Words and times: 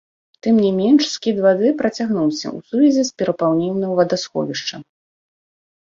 Тым 0.45 0.55
не 0.65 0.71
менш, 0.77 1.01
скід 1.17 1.37
вады 1.47 1.69
працягнуўся 1.83 2.47
ў 2.57 2.59
сувязі 2.73 3.01
з 3.13 3.17
перапаўненнем 3.23 3.91
вадасховішча. 4.05 4.75